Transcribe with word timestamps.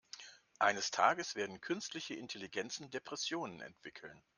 Eines 0.57 0.89
Tages 0.89 1.35
werden 1.35 1.61
künstliche 1.61 2.15
Intelligenzen 2.15 2.89
Depressionen 2.89 3.61
entwickeln. 3.61 4.19